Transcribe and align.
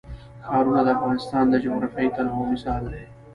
ښارونه 0.47 0.81
د 0.83 0.87
افغانستان 0.97 1.43
د 1.49 1.55
جغرافیوي 1.63 2.11
تنوع 2.15 2.45
مثال 2.53 2.83
دی. 2.93 3.05